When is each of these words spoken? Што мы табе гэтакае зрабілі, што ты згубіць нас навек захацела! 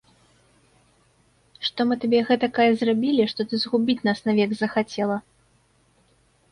Што 1.67 1.79
мы 1.89 1.95
табе 2.05 2.19
гэтакае 2.31 2.67
зрабілі, 2.81 3.23
што 3.35 3.41
ты 3.53 3.61
згубіць 3.67 4.01
нас 4.09 4.19
навек 4.31 4.51
захацела! 4.65 5.17